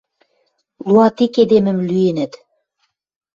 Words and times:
Луатик 0.91 1.33
эдемӹм 1.41 1.77
лӱэнӹт... 1.89 2.33